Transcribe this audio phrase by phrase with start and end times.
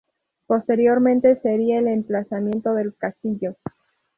[0.47, 3.57] Posteriormente sería el emplazamiento del castillo.